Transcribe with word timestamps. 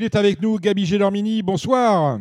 Il 0.00 0.04
est 0.04 0.14
avec 0.14 0.40
nous, 0.40 0.60
Gabi 0.60 0.86
Gélormini. 0.86 1.42
Bonsoir. 1.42 2.20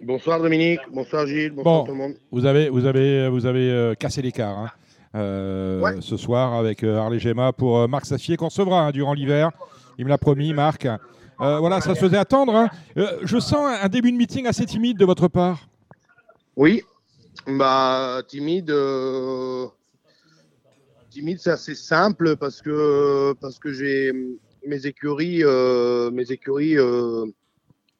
Bonsoir 0.00 0.40
Dominique, 0.40 0.80
bonsoir 0.90 1.26
Gilles, 1.26 1.50
bonsoir 1.50 1.84
tout 1.84 1.92
le 1.92 1.98
monde. 1.98 2.14
Vous 2.32 2.46
avez, 2.46 2.70
vous 2.70 2.86
avez, 2.86 3.28
vous 3.28 3.44
avez 3.44 3.70
euh, 3.70 3.92
cassé 3.92 4.22
l'écart 4.22 4.56
hein, 4.56 4.70
euh, 5.14 6.00
ce 6.00 6.16
soir 6.16 6.54
avec 6.54 6.82
euh, 6.82 6.96
Harley 6.96 7.18
Gemma 7.18 7.52
pour 7.52 7.86
Marc 7.86 8.06
Sassier 8.06 8.38
qu'on 8.38 8.46
recevra 8.46 8.86
hein, 8.86 8.92
durant 8.92 9.12
l'hiver. 9.12 9.50
Il 9.98 10.06
me 10.06 10.08
l'a 10.08 10.16
promis, 10.16 10.54
Marc. 10.54 10.88
voilà, 11.38 11.82
ça 11.82 11.94
se 11.94 12.00
faisait 12.00 12.16
attendre. 12.16 12.56
Hein. 12.56 12.70
je 12.96 13.38
sens 13.40 13.78
un 13.82 13.88
début 13.88 14.10
de 14.10 14.16
meeting 14.16 14.46
assez 14.46 14.64
timide 14.64 14.96
de 14.96 15.04
votre 15.04 15.28
part. 15.28 15.68
Oui, 16.56 16.80
bah 17.46 18.22
timide. 18.26 18.74
Timide, 21.10 21.40
c'est 21.40 21.50
assez 21.50 21.74
simple 21.74 22.36
parce 22.36 22.62
que 22.62 23.34
parce 23.34 23.58
que 23.58 23.70
j'ai 23.70 24.12
mes 24.66 24.86
écuries, 24.86 25.42
mes 26.12 26.32
écuries 26.32 26.76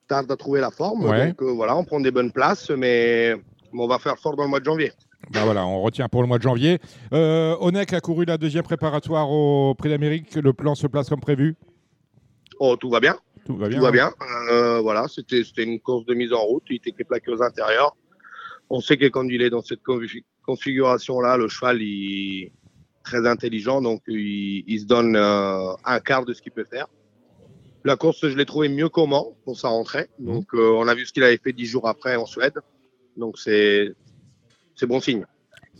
tarde 0.06 0.30
à 0.30 0.36
trouver 0.36 0.60
la 0.60 0.70
forme. 0.70 1.02
Donc 1.02 1.42
euh, 1.42 1.52
voilà, 1.52 1.76
on 1.76 1.84
prend 1.84 2.00
des 2.00 2.10
bonnes 2.10 2.32
places, 2.32 2.70
mais 2.70 3.34
on 3.72 3.86
va 3.86 3.98
faire 3.98 4.18
fort 4.18 4.36
dans 4.36 4.44
le 4.44 4.48
mois 4.48 4.60
de 4.60 4.64
janvier. 4.64 4.92
Ben 5.30 5.44
voilà, 5.44 5.66
on 5.66 5.82
retient 5.82 6.08
pour 6.08 6.22
le 6.22 6.28
mois 6.28 6.38
de 6.38 6.42
janvier. 6.42 6.78
Euh, 7.12 7.56
Onek 7.60 7.92
a 7.92 8.00
couru 8.00 8.24
la 8.24 8.38
deuxième 8.38 8.62
préparatoire 8.62 9.30
au 9.30 9.74
Prix 9.74 9.88
d'Amérique. 9.88 10.34
Le 10.36 10.52
plan 10.52 10.74
se 10.74 10.86
place 10.86 11.08
comme 11.08 11.20
prévu? 11.20 11.56
Oh, 12.60 12.76
tout 12.76 12.90
va 12.90 13.00
bien. 13.00 13.18
Tout 13.44 13.56
va 13.56 13.68
bien. 13.68 13.78
Tout 13.78 13.84
va 13.84 13.90
bien. 13.90 14.12
Euh, 14.50 14.80
voilà, 14.80 15.06
c'était 15.08 15.42
une 15.64 15.80
course 15.80 16.06
de 16.06 16.14
mise 16.14 16.32
en 16.32 16.42
route. 16.42 16.62
Il 16.70 16.76
était 16.76 16.92
plaqué 17.04 17.32
aux 17.32 17.42
intérieurs. 17.42 17.96
On 18.70 18.80
sait 18.80 18.96
que 18.96 19.06
quand 19.06 19.26
il 19.28 19.42
est 19.42 19.50
dans 19.50 19.62
cette 19.62 19.80
configuration-là, 20.44 21.36
le 21.36 21.48
cheval 21.48 21.80
est 21.82 22.52
très 23.06 23.26
intelligent, 23.26 23.80
donc 23.80 24.02
il, 24.08 24.78
se 24.80 24.84
donne 24.84 25.16
euh, 25.16 25.72
un 25.84 26.00
quart 26.00 26.24
de 26.24 26.34
ce 26.34 26.42
qu'il 26.42 26.52
peut 26.52 26.64
faire. 26.64 26.88
La 27.84 27.96
course, 27.96 28.28
je 28.28 28.36
l'ai 28.36 28.44
trouvé 28.44 28.68
mieux 28.68 28.88
comment 28.88 29.36
pour 29.44 29.58
sa 29.58 29.68
rentrée. 29.68 30.08
Mhm. 30.18 30.26
Donc, 30.26 30.46
euh, 30.54 30.74
on 30.76 30.88
a 30.88 30.94
vu 30.94 31.06
ce 31.06 31.12
qu'il 31.12 31.22
avait 31.22 31.38
fait 31.38 31.52
dix 31.52 31.66
jours 31.66 31.88
après 31.88 32.16
en 32.16 32.26
Suède. 32.26 32.54
Donc, 33.16 33.38
c'est 33.38 33.94
bon 34.82 35.00
signe. 35.00 35.24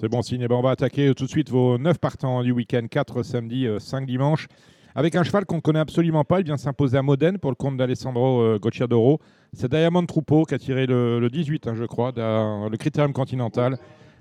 C'est 0.00 0.08
bon 0.08 0.22
signe. 0.22 0.40
Et 0.40 0.44
eh 0.44 0.48
ben, 0.48 0.54
on 0.54 0.62
va 0.62 0.70
attaquer 0.70 1.12
tout 1.14 1.24
de 1.24 1.30
suite 1.30 1.50
vos 1.50 1.78
neuf 1.78 1.98
partants 1.98 2.42
du 2.42 2.52
week-end, 2.52 2.86
4 2.88 3.24
samedi, 3.24 3.66
5 3.78 4.02
euh, 4.02 4.06
dimanche. 4.06 4.46
Avec 4.94 5.16
un 5.16 5.24
cheval 5.24 5.44
qu'on 5.44 5.56
ne 5.56 5.60
connaît 5.60 5.80
absolument 5.80 6.24
pas, 6.24 6.40
il 6.40 6.46
vient 6.46 6.56
s'imposer 6.56 6.96
à 6.96 7.02
Modène 7.02 7.38
pour 7.38 7.50
le 7.50 7.56
compte 7.56 7.76
d'Alessandro 7.76 8.40
euh, 8.40 8.58
Gocciadoro. 8.58 9.20
C'est 9.52 9.70
Diamond 9.70 10.06
Troupeau 10.06 10.44
qui 10.44 10.54
a 10.54 10.58
tiré 10.58 10.86
le, 10.86 11.28
18, 11.28 11.66
hein, 11.66 11.74
je 11.74 11.84
crois, 11.84 12.12
dans 12.12 12.68
le 12.68 12.76
Critérium 12.76 13.12
Continental. 13.12 13.78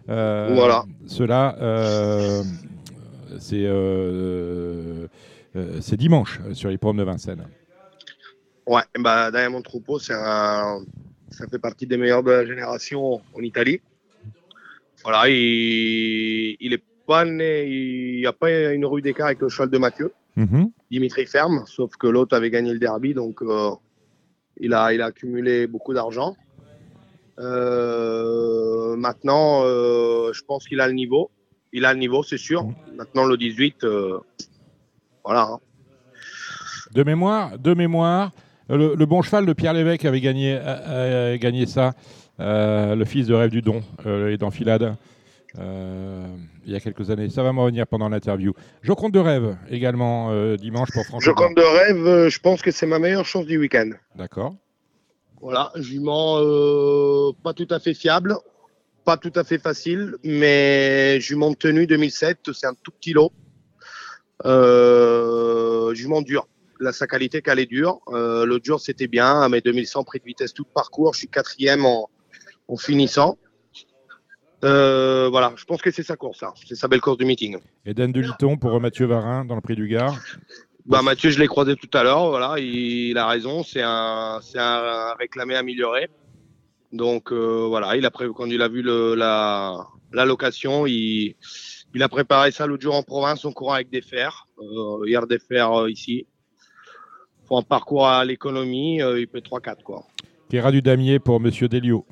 voilà. 0.08 0.86
Cela, 1.06 1.56
c'est 3.40 3.68
dimanche 5.98 6.40
sur 6.54 6.70
les 6.70 6.78
pommes 6.78 6.98
de 6.98 7.04
Vincennes. 7.04 7.48
Ouais, 8.68 8.82
bah, 8.98 9.32
Diamond 9.32 9.62
Troupeau, 9.62 10.00
c'est 10.00 10.16
un, 10.16 10.80
ça 11.30 11.48
fait 11.48 11.60
partie 11.60 11.86
des 11.86 11.98
meilleurs 11.98 12.24
de 12.24 12.32
la 12.32 12.46
génération 12.46 13.22
en 13.34 13.42
Italie. 13.42 13.80
Voilà, 15.04 15.30
il, 15.30 16.58
il 16.60 16.74
est 16.74 16.84
pas 17.06 17.26
né, 17.26 17.68
il 17.68 18.18
n'y 18.18 18.26
a 18.26 18.34
pas 18.34 18.74
une 18.74 18.86
rue 18.86 19.02
d'écart 19.02 19.28
avec 19.28 19.42
le 19.42 19.50
cheval 19.50 19.70
de 19.70 19.78
Mathieu. 19.78 20.12
Mhm. 20.36 20.72
Dimitri 20.92 21.26
Ferme, 21.26 21.64
sauf 21.68 21.96
que 21.96 22.08
l'autre 22.08 22.36
avait 22.36 22.50
gagné 22.50 22.74
le 22.74 22.80
derby, 22.80 23.14
donc 23.14 23.42
euh, 23.42 23.72
il, 24.60 24.74
a, 24.74 24.94
il 24.94 25.02
a 25.02 25.06
accumulé 25.06 25.68
beaucoup 25.68 25.94
d'argent. 25.94 26.36
Euh, 27.40 28.96
maintenant, 28.96 29.62
euh, 29.64 30.34
je 30.34 30.42
pense 30.44 30.68
qu'il 30.68 30.80
a 30.80 30.88
le 30.88 30.94
niveau. 30.94 31.30
Il 31.76 31.86
a 31.86 31.94
le 31.94 32.00
niveau, 32.00 32.24
c'est 32.24 32.38
sûr. 32.38 32.64
Mhm. 32.64 32.74
Maintenant, 32.98 33.26
le 33.26 33.38
18, 33.38 33.86
voilà. 35.24 35.42
Hein. 35.42 35.60
De 36.94 37.04
mémoire, 37.04 37.60
de 37.60 37.74
mémoire, 37.74 38.32
le, 38.70 39.06
bon 39.06 39.22
cheval 39.22 39.46
de 39.46 39.54
Pierre 39.54 39.74
Lévesque 39.74 40.06
avait 40.06 40.22
gagné, 40.22 40.60
gagné 41.40 41.66
ça, 41.66 41.94
euh, 42.40 42.96
le 42.96 43.06
fils 43.06 43.28
de 43.28 43.34
Rêve 43.34 43.50
du 43.50 43.62
Don, 43.62 43.82
euh, 44.06 44.32
est 44.32 44.38
d'enfilade. 44.38 44.96
Euh, 45.58 46.28
il 46.66 46.74
y 46.74 46.76
a 46.76 46.80
quelques 46.80 47.10
années. 47.10 47.30
Ça 47.30 47.44
va 47.44 47.54
me 47.54 47.62
revenir 47.62 47.88
pendant 47.88 48.10
l'interview. 48.10 48.54
Je 48.82 48.92
compte 48.92 49.14
de 49.14 49.20
rêve 49.20 49.56
également 49.70 50.56
dimanche 50.58 50.90
pour 50.92 51.06
Franck. 51.06 51.22
Je 51.22 51.32
compte 51.32 51.56
de 51.56 51.62
rêve, 51.62 52.30
je 52.30 52.40
pense 52.40 52.62
que 52.62 52.72
c'est 52.72 52.88
ma 52.88 53.00
meilleure 53.00 53.26
chance 53.26 53.46
du 53.46 53.58
week-end. 53.58 53.92
D'accord. 54.16 54.56
Voilà, 55.40 55.72
jument 55.76 56.40
pas 57.44 57.54
tout 57.54 57.68
à 57.70 57.80
fait 57.80 57.94
fiable, 57.94 58.36
pas 59.06 59.18
tout 59.18 59.32
à 59.36 59.44
fait 59.44 59.60
facile, 59.60 60.16
mais 60.24 61.20
jument 61.22 61.54
tenue 61.54 61.88
2007, 61.88 62.52
c'est 62.54 62.68
un 62.68 62.74
tout 62.84 62.92
petit 62.92 63.14
lot. 63.14 63.32
jument 65.94 66.22
dur 66.22 66.48
la, 66.80 66.92
sa 66.92 67.08
qualité 67.08 67.42
qu'elle 67.42 67.60
est 67.60 67.66
dure. 67.66 68.00
Euh, 68.10 68.46
L'autre 68.46 68.66
jour, 68.66 68.80
c'était 68.80 69.08
bien. 69.08 69.48
Mes 69.50 69.62
2100 69.62 70.04
prix 70.04 70.20
de 70.20 70.26
vitesse 70.26 70.54
tout 70.54 70.66
parcours, 70.66 71.14
je 71.14 71.20
suis 71.20 71.28
quatrième 71.28 71.86
en, 71.86 72.10
en 72.68 72.78
finissant. 72.78 73.38
Euh, 74.64 75.28
voilà, 75.30 75.54
je 75.58 75.66
pense 75.66 75.82
que 75.82 75.92
c'est 75.92 76.04
sa 76.04 76.16
course, 76.16 76.44
c'est 76.66 76.76
sa 76.76 76.88
belle 76.88 77.02
course 77.02 77.18
du 77.18 77.26
meeting. 77.26 77.58
Eden 77.86 78.12
de 78.12 78.22
Liton 78.22 78.58
pour 78.58 78.80
Mathieu 78.80 79.06
Varin 79.06 79.46
dans 79.46 79.56
le 79.56 79.62
prix 79.62 79.76
du 79.76 79.88
Gard? 79.88 80.18
Bah, 80.86 81.02
Mathieu, 81.02 81.30
je 81.30 81.40
l'ai 81.40 81.48
croisé 81.48 81.76
tout 81.76 81.90
à 81.96 82.04
l'heure. 82.04 82.30
Voilà, 82.30 82.56
il, 82.58 83.18
a 83.18 83.28
raison. 83.28 83.64
C'est 83.64 83.84
un, 83.84 84.40
c'est 84.42 84.60
un 84.60 85.14
réclamé 85.20 85.56
amélioré. 85.56 86.10
Donc 86.92 87.32
euh, 87.32 87.66
voilà, 87.68 87.96
il 87.96 88.06
a 88.06 88.10
quand 88.10 88.46
il 88.46 88.62
a 88.62 88.68
vu 88.68 88.82
le, 88.82 89.16
la, 89.16 89.86
la 90.14 90.26
location, 90.26 90.86
il, 90.86 91.36
il 91.94 92.04
a 92.04 92.10
préparé 92.10 92.52
ça 92.52 92.68
l'autre 92.68 92.84
jour 92.84 92.96
en 92.96 93.04
province 93.04 93.44
en 93.46 93.52
courant 93.52 93.74
avec 93.74 93.90
des 93.90 94.02
fers. 94.02 94.48
Euh, 94.60 95.08
hier 95.08 95.28
des 95.28 95.40
fers 95.40 95.88
ici 95.90 96.28
pour 97.46 97.58
un 97.58 97.64
parcours 97.64 98.08
à 98.08 98.26
l'économie, 98.26 99.02
euh, 99.02 99.20
il 99.20 99.28
peut 99.28 99.40
3-4. 99.40 99.84
quoi. 99.84 100.04
Kéra 100.50 100.72
du 100.72 100.82
Damier 100.82 101.20
pour 101.20 101.40
Monsieur 101.40 101.68
Delio. 101.68 102.06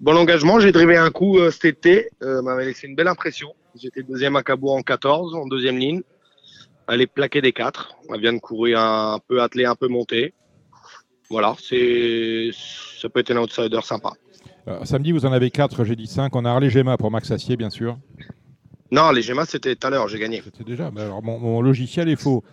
Bon 0.00 0.16
engagement, 0.16 0.60
j'ai 0.60 0.72
drivé 0.72 0.96
un 0.96 1.10
coup 1.10 1.38
euh, 1.38 1.50
cet 1.50 1.64
été, 1.64 2.10
euh, 2.22 2.42
m'avait 2.42 2.66
laissé 2.66 2.86
une 2.86 2.94
belle 2.94 3.08
impression. 3.08 3.54
J'étais 3.74 4.02
deuxième 4.02 4.36
à 4.36 4.42
Cabourg 4.42 4.74
en 4.74 4.82
14, 4.82 5.34
en 5.34 5.46
deuxième 5.46 5.78
ligne. 5.78 6.02
Elle 6.88 7.00
est 7.00 7.06
plaquée 7.06 7.40
des 7.40 7.52
4. 7.52 7.96
Elle 8.14 8.20
vient 8.20 8.32
de 8.32 8.38
courir 8.38 8.80
un, 8.80 9.18
peu 9.26 9.42
attelé, 9.42 9.64
un 9.64 9.74
peu 9.74 9.88
monté. 9.88 10.34
Voilà, 11.30 11.56
c'est 11.60 12.50
ça 12.52 13.08
peut 13.08 13.20
être 13.20 13.30
un 13.32 13.38
outsider 13.38 13.80
sympa. 13.82 14.12
samedi, 14.84 15.12
vous 15.12 15.26
en 15.26 15.32
avez 15.32 15.50
4, 15.50 15.84
j'ai 15.84 15.96
dit 15.96 16.06
5. 16.06 16.34
On 16.34 16.44
a 16.44 16.50
Arlé 16.50 16.70
Gemma 16.70 16.96
pour 16.96 17.10
Max 17.10 17.30
Assier, 17.30 17.56
bien 17.56 17.70
sûr. 17.70 17.98
Non, 18.92 19.10
les 19.10 19.22
Gemma, 19.22 19.44
c'était 19.44 19.74
tout 19.74 19.86
à 19.86 19.90
l'heure, 19.90 20.08
j'ai 20.08 20.18
gagné. 20.18 20.42
C'était 20.44 20.64
déjà. 20.64 20.90
alors, 20.96 21.22
mon, 21.22 21.60
logiciel 21.60 22.08
est 22.08 22.16
faux. 22.16 22.44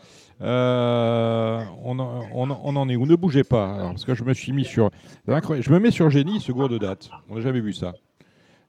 Euh, 0.41 1.63
on, 1.83 1.99
en 1.99 2.89
est 2.89 2.95
où? 2.95 3.05
Ne 3.05 3.15
bougez 3.15 3.43
pas. 3.43 3.77
parce 3.89 4.03
que 4.03 4.15
je 4.15 4.23
me 4.23 4.33
suis 4.33 4.51
mis 4.51 4.65
sur. 4.65 4.89
Je 5.27 5.71
me 5.71 5.79
mets 5.79 5.91
sur 5.91 6.09
Génie, 6.09 6.41
seconde 6.41 6.71
de 6.71 6.77
date. 6.79 7.09
On 7.29 7.35
n'a 7.35 7.41
jamais 7.41 7.61
vu 7.61 7.73
ça. 7.73 7.93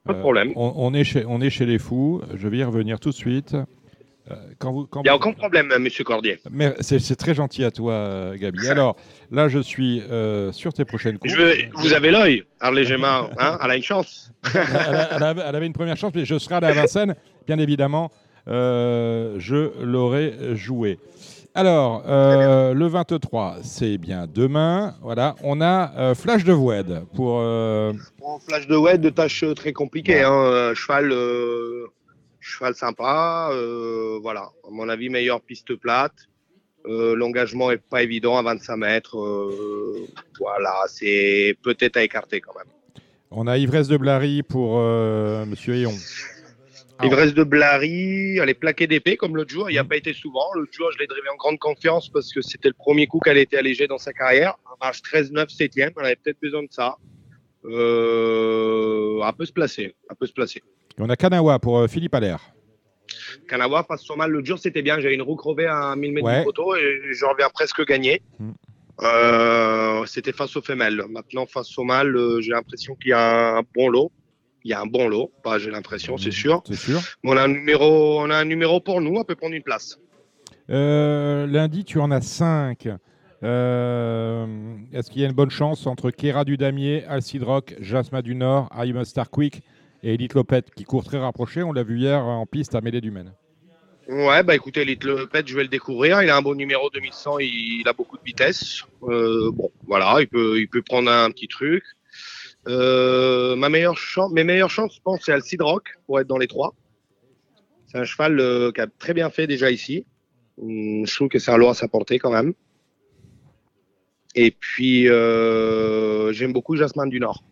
Pas 0.05 0.13
de 0.13 0.21
problème. 0.21 0.51
Euh, 0.51 0.53
on, 0.57 0.93
est 0.93 1.05
chez, 1.05 1.25
on 1.27 1.41
est 1.41 1.49
chez 1.49 1.65
les 1.65 1.79
fous. 1.79 2.21
Je 2.35 2.49
vais 2.49 2.59
y 2.59 2.65
revenir 2.65 3.01
tout 3.01 3.09
de 3.09 3.15
suite. 3.15 3.57
Euh, 4.31 4.35
quand 4.59 4.89
Il 4.97 5.03
n'y 5.03 5.09
a 5.11 5.17
aucun 5.17 5.33
problème, 5.33 5.73
monsieur 5.79 6.05
Cordier. 6.05 6.39
Mais 6.51 6.75
c'est 6.81 7.17
très 7.17 7.35
gentil 7.35 7.65
à 7.65 7.71
toi, 7.71 8.33
Gabi. 8.37 8.69
Alors, 8.69 8.97
là, 9.31 9.49
je 9.49 9.59
suis 9.59 10.03
sur 10.53 10.73
tes 10.73 10.85
prochaines 10.85 11.19
courses. 11.19 11.35
vous 11.75 11.93
avez 11.93 12.11
l'œil, 12.11 12.45
Arlé 12.61 12.85
Gemma. 12.85 13.29
Hein 13.39 13.59
elle 13.63 13.71
a 13.71 13.77
une 13.77 13.83
chance. 13.83 14.33
elle, 14.55 15.23
avait 15.23 15.67
une 15.67 15.73
première 15.73 15.97
chance, 15.97 16.13
mais 16.15 16.25
je 16.25 16.39
serai 16.39 16.57
à 16.57 16.61
la 16.61 16.73
Vincennes, 16.73 17.15
bien 17.47 17.59
évidemment. 17.59 18.11
je 18.47 19.83
l'aurais 19.83 20.57
joué. 20.57 20.99
Alors, 21.57 22.03
euh, 22.09 22.75
le 22.75 22.89
23, 22.89 23.59
c'est 23.63 23.97
bien 23.97 24.27
demain. 24.27 24.97
Voilà, 25.03 25.37
on 25.45 25.61
a 25.61 25.93
euh, 25.97 26.15
Flash 26.17 26.43
de 26.43 26.53
Wed 26.53 27.05
pour. 27.15 27.39
Euh, 27.41 27.93
Flash 28.49 28.67
de 28.67 28.75
Wed, 28.75 29.01
de 29.01 29.11
tâche 29.11 29.45
très 29.55 29.73
compliquée. 29.73 30.23
Hein, 30.23 30.73
cheval, 30.75 31.15
cheval 32.45 32.75
sympa. 32.75 33.51
voilà, 34.23 34.51
à 34.67 34.71
mon 34.71 34.89
avis, 34.89 35.09
meilleure 35.09 35.41
piste 35.41 35.75
plate. 35.77 36.29
L'engagement 36.87 37.71
est 37.71 37.79
pas 37.79 38.03
évident 38.03 38.37
à 38.37 38.43
25 38.43 38.77
mètres. 38.77 39.17
voilà, 40.39 40.75
c'est 40.89 41.57
peut-être 41.63 41.97
à 41.97 42.03
écarter 42.03 42.41
quand 42.41 42.55
même. 42.55 42.69
On 43.31 43.47
a 43.47 43.59
Ivresse 43.59 43.89
de 43.89 43.97
Blary 43.97 44.43
pour 44.43 44.79
Monsieur. 45.47 45.87
Ah 46.99 47.07
Ivresse 47.07 47.35
de 47.35 47.43
Blary, 47.43 48.39
elle 48.39 48.49
est 48.49 48.55
plaquée 48.55 48.87
d'épée 48.87 49.17
comme 49.17 49.37
l'autre 49.37 49.51
jour. 49.51 49.69
Il 49.69 49.73
n'y 49.73 49.79
a 49.79 49.85
pas 49.85 49.97
été 49.97 50.13
souvent. 50.13 50.47
L'autre 50.55 50.73
jour, 50.73 50.93
je 50.93 50.99
l'ai 50.99 51.09
drivé 51.09 51.29
en 51.29 51.37
grande 51.37 51.59
confiance 51.59 52.09
parce 52.09 52.33
que 52.33 52.41
c'était 52.41 52.69
le 52.69 52.75
premier 52.75 53.09
coup 53.09 53.19
qu'elle 53.19 53.39
était 53.39 53.57
allégée 53.57 53.89
dans 53.89 53.99
sa 53.99 54.13
carrière. 54.13 54.55
Un 54.67 54.77
marche 54.81 55.03
13-9, 55.03 55.57
7e. 55.57 55.93
Elle 55.99 56.05
avait 56.05 56.17
peut-être 56.17 56.41
besoin 56.41 56.63
de 56.63 56.69
ça. 56.71 56.97
Euh, 57.65 59.21
un 59.23 59.33
peu 59.33 59.45
se 59.45 59.53
placer. 59.53 59.97
Un 60.09 60.15
peu 60.15 60.27
se 60.27 60.33
placer. 60.33 60.63
On 60.99 61.09
a 61.09 61.17
Kanawa 61.17 61.59
pour 61.59 61.79
euh, 61.79 61.87
Philippe 61.89 62.15
Allaire. 62.15 62.41
Kanawa 63.49 63.85
passe 63.85 64.03
son 64.03 64.17
mal. 64.17 64.31
L'autre 64.31 64.47
jour, 64.47 64.59
c'était 64.59 64.83
bien. 64.83 64.99
J'avais 65.01 65.15
une 65.15 65.23
roue 65.23 65.37
crevée 65.37 65.67
à 65.67 65.95
1000 65.97 66.13
mètres 66.13 66.39
de 66.39 66.45
photo 66.45 66.75
et 66.77 67.01
je 67.13 67.25
reviens 67.25 67.49
presque 67.51 67.85
gagné. 67.87 68.23
Mm. 68.39 68.51
Euh, 69.03 70.07
c'était 70.07 70.33
face 70.33 70.57
aux 70.57 70.63
femelles. 70.63 71.03
Maintenant, 71.09 71.47
face 71.47 71.77
au 71.79 71.85
mâle, 71.85 72.17
j'ai 72.41 72.53
l'impression 72.53 72.95
qu'il 72.95 73.11
y 73.11 73.13
a 73.13 73.57
un 73.57 73.63
bon 73.75 73.89
lot 73.89 74.13
il 74.65 74.71
y 74.71 74.75
a 74.75 74.81
un 74.81 74.87
bon 74.87 75.09
lot, 75.09 75.31
pas 75.43 75.59
j'ai 75.59 75.71
l'impression, 75.71 76.17
c'est 76.17 76.31
sûr. 76.31 76.63
C'est 76.67 76.75
sûr. 76.75 77.01
on 77.23 77.37
a 77.37 77.43
un 77.43 77.49
numéro, 77.49 78.21
on 78.21 78.31
a 78.31 78.37
un 78.37 78.45
numéro 78.47 78.81
pour 78.81 79.01
nous, 79.01 79.15
on 79.15 79.25
peut 79.25 79.35
prendre 79.35 79.55
une 79.55 79.63
place. 79.63 79.99
Euh, 80.71 81.47
lundi, 81.47 81.85
tu 81.85 82.01
en 82.01 82.11
as 82.11 82.23
5. 82.23 82.89
Euh, 83.43 84.47
Est-ce 84.95 85.11
qu'il 85.11 85.21
y 85.21 85.25
a 85.27 85.29
une 85.29 85.35
bonne 85.35 85.51
chance 85.51 85.87
entre 85.87 86.11
Kera 86.11 86.47
du 86.47 86.57
Damier, 86.57 87.05
Alcidrock, 87.05 87.75
Jasma 87.81 88.23
du 88.23 88.35
Nord, 88.35 88.71
I'm 88.75 89.05
Star 89.05 89.29
Quick 89.29 89.63
et 90.05 90.15
Elite 90.15 90.35
Lopette 90.35 90.71
qui 90.75 90.85
court 90.85 91.03
très 91.03 91.19
rapproché 91.19 91.63
On 91.63 91.73
l'a 91.73 91.83
vu 91.83 91.99
hier 91.99 92.23
en 92.23 92.47
piste 92.47 92.75
à 92.75 92.81
Mêlée 92.81 93.01
du 93.01 93.11
Maine. 93.11 93.33
Ouais, 94.07 94.43
bah 94.43 94.55
écoutez, 94.55 94.83
Elite 94.83 95.03
Lopette, 95.05 95.49
je 95.49 95.57
vais 95.57 95.63
le 95.63 95.69
découvrir. 95.69 96.23
Il 96.23 96.29
a 96.29 96.37
un 96.37 96.43
bon 96.43 96.55
numéro 96.55 96.91
2100, 96.91 97.39
il, 97.39 97.81
il 97.81 97.89
a 97.89 97.95
beaucoup 97.95 98.19
de 98.19 98.23
vitesse. 98.23 98.83
Euh, 99.05 99.51
bon, 99.51 99.73
voilà, 99.87 100.19
il 100.21 100.29
peut, 100.29 100.83
prendre 100.83 101.11
un 101.11 101.31
petit 101.31 101.49
truc. 101.49 101.83
Euh, 102.69 103.57
ma 103.57 103.71
meilleure 103.71 103.97
chance, 103.97 104.31
mes 104.33 104.45
meilleures 104.45 104.71
chances, 104.71 104.95
je 104.97 105.01
pense, 105.03 105.21
c'est 105.25 105.33
Alcide 105.33 105.63
Rock 105.63 105.89
pour 106.07 106.21
être 106.21 106.27
dans 106.27 106.37
les 106.37 106.47
trois. 106.47 106.75
C'est 107.87 107.99
un 107.99 108.05
cheval 108.05 108.39
euh, 108.41 108.73
qui 108.73 108.83
a 108.83 108.87
très 108.87 109.15
bien 109.15 109.31
fait 109.31 109.47
déjà 109.47 109.71
ici. 109.71 110.05
Hum, 110.61 111.07
Je 111.07 111.15
trouve 111.15 111.29
que 111.29 111.39
c'est 111.39 111.51
un 111.51 111.57
lot 111.57 111.71
à 111.71 111.75
sa 111.75 111.89
portée 111.89 112.19
quand 112.19 112.31
même. 112.31 112.53
Et 114.35 114.51
puis, 114.51 115.05
j'aime 115.05 116.53
beaucoup 116.53 116.77
Jasmine 116.77 117.09
du 117.09 117.21
Nord. 117.21 117.43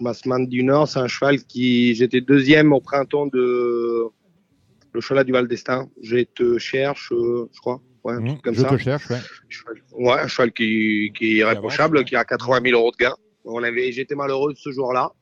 Jasmine 0.00 0.46
du 0.46 0.62
Nord, 0.62 0.88
c'est 0.88 0.98
un 0.98 1.08
cheval 1.08 1.42
qui. 1.44 1.94
J'étais 1.94 2.20
deuxième 2.20 2.72
au 2.72 2.80
printemps 2.80 3.26
de 3.26 4.04
le 4.92 5.00
cheval 5.00 5.24
du 5.24 5.32
Val 5.32 5.48
d'Estaing. 5.48 5.88
Je 6.02 6.18
te 6.24 6.58
cherche, 6.58 7.12
euh, 7.12 7.48
je 7.52 7.60
crois. 7.60 7.80
Ouais, 8.04 8.14
un 8.14 8.20
Mmh, 8.20 8.26
truc 8.28 8.42
comme 8.42 8.54
je 8.54 8.60
ça. 8.62 8.68
te 8.68 8.76
cherche, 8.78 9.10
ouais. 9.10 9.18
Cheval- 9.48 9.82
Ouais, 9.92 10.20
un 10.20 10.28
cheval 10.28 10.52
qui, 10.52 11.12
qui 11.16 11.26
est 11.26 11.34
irréprochable, 11.36 12.04
qui 12.04 12.16
a 12.16 12.24
80 12.24 12.60
000 12.62 12.78
euros 12.78 12.92
de 12.92 12.96
gain. 12.96 13.14
On 13.44 13.62
avait, 13.62 13.92
j'étais 13.92 14.14
malheureux 14.14 14.54
ce 14.56 14.70
jour-là. 14.70 15.12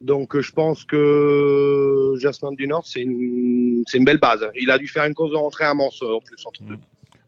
Donc, 0.00 0.36
euh, 0.36 0.42
je 0.42 0.52
pense 0.52 0.84
que 0.84 2.14
Jasmine 2.18 2.54
du 2.54 2.66
Nord, 2.66 2.86
c'est 2.86 3.00
une, 3.00 3.82
belle 4.00 4.18
base. 4.18 4.46
Il 4.54 4.70
a 4.70 4.78
dû 4.78 4.88
faire 4.88 5.04
une 5.04 5.14
course 5.14 5.30
de 5.30 5.36
rentrée 5.36 5.64
à 5.64 5.72
Mans, 5.72 5.90
euh, 6.02 6.14
en 6.16 6.20
plus, 6.20 6.36
entre 6.44 6.62
deux. 6.64 6.76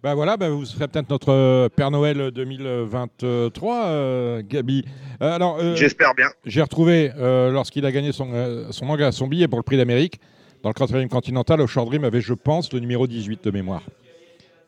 Bah 0.01 0.15
voilà, 0.15 0.37
bah 0.37 0.49
vous 0.49 0.65
serez 0.65 0.87
peut-être 0.87 1.11
notre 1.11 1.33
euh, 1.33 1.69
Père 1.69 1.91
Noël 1.91 2.31
2023, 2.31 3.87
euh, 3.87 4.43
Gabi. 4.49 4.85
Euh, 5.21 5.35
alors, 5.35 5.59
euh, 5.61 5.75
J'espère 5.75 6.15
bien. 6.15 6.29
j'ai 6.45 6.63
retrouvé, 6.63 7.11
lorsqu'il 7.19 7.85
a 7.85 7.91
gagné 7.91 8.13
son, 8.13 8.29
son, 8.71 8.87
manga, 8.87 9.11
son 9.11 9.27
billet 9.27 9.49
pour 9.49 9.59
le 9.59 9.65
prix 9.65 9.77
d'Amérique, 9.77 10.21
dans 10.63 10.69
le 10.69 10.75
quatrième 10.75 11.09
continental, 11.09 11.61
au 11.61 11.67
Short 11.67 11.89
Dream 11.89 12.05
avait, 12.05 12.21
je 12.21 12.35
pense, 12.35 12.73
le 12.73 12.79
numéro 12.79 13.09
18 13.09 13.43
de 13.43 13.51
mémoire. 13.51 13.83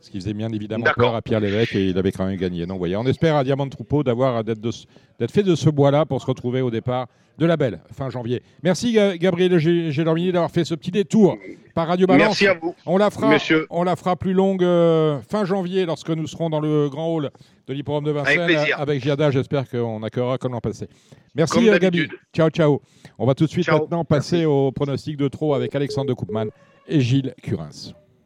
Ce 0.03 0.11
qui 0.11 0.19
faisait 0.19 0.33
bien 0.33 0.49
évidemment 0.51 0.87
peur 0.97 1.15
à 1.15 1.21
Pierre 1.21 1.41
Lévesque 1.41 1.75
et 1.75 1.89
il 1.89 1.99
avait 1.99 2.11
quand 2.13 2.25
même 2.27 2.37
gagné. 2.39 2.65
Donc, 2.65 2.79
voyez, 2.79 2.97
on 2.97 3.05
espère 3.05 3.37
à 3.37 3.45
Diamant 3.45 3.67
de 3.67 3.71
Troupeau 3.71 4.03
d'avoir 4.03 4.43
d'être 4.43 5.31
fait 5.31 5.43
de 5.43 5.55
ce 5.55 5.69
bois-là 5.69 6.07
pour 6.07 6.21
se 6.23 6.27
retrouver 6.27 6.63
au 6.63 6.71
départ 6.71 7.07
de 7.39 7.47
la 7.47 7.57
belle, 7.57 7.81
fin 7.93 8.09
janvier. 8.11 8.43
Merci 8.63 8.93
Ga- 8.93 9.17
Gabriel 9.17 9.57
Gé- 9.59 9.91
Gélormini 9.91 10.33
d'avoir 10.33 10.51
fait 10.51 10.65
ce 10.65 10.75
petit 10.75 10.91
détour 10.91 11.37
par 11.75 11.89
Radio 11.89 12.07
Balance. 12.07 12.27
Merci 12.29 12.47
à 12.47 12.55
vous. 12.55 12.75
On 12.87 12.97
la 12.99 13.11
fera, 13.11 13.29
Monsieur. 13.31 13.67
on 13.71 13.83
la 13.83 13.97
fera 13.97 14.17
plus 14.17 14.33
longue 14.35 14.63
euh, 14.65 15.21
fin 15.29 15.45
janvier 15.45 15.87
lorsque 15.87 16.11
nous 16.11 16.27
serons 16.27 16.51
dans 16.51 16.61
le 16.61 16.89
grand 16.91 17.15
hall 17.15 17.31
de 17.67 17.73
l'hippodrome 17.73 18.05
de 18.05 18.11
Vincennes 18.11 18.41
Avec 18.41 18.73
avec 18.77 19.03
Giada. 19.03 19.31
J'espère 19.31 19.69
qu'on 19.71 20.03
accueillera 20.03 20.37
comme 20.39 20.53
l'an 20.53 20.61
passé. 20.61 20.89
Merci 21.35 21.69
euh, 21.71 21.79
Gabi. 21.79 22.09
Ciao, 22.35 22.49
ciao. 22.51 22.81
On 23.19 23.27
va 23.27 23.35
tout 23.35 23.45
de 23.45 23.51
suite 23.51 23.65
Ciao. 23.67 23.81
maintenant 23.81 24.05
passer 24.05 24.37
Merci. 24.37 24.47
au 24.47 24.73
pronostic 24.73 25.17
de 25.17 25.29
trop 25.29 25.55
avec 25.55 25.75
Alexandre 25.75 26.09
de 26.09 26.15
Koopman 26.15 26.47
et 26.89 27.01
Gilles 27.01 27.35
Curins. 27.43 27.95